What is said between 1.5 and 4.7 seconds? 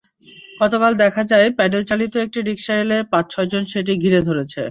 প্যাডেলচালিত একটি রিকশা এলে পাঁচ-ছয়জন সেটি ঘিরে ধরছে।